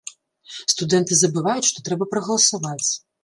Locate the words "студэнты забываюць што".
0.73-1.85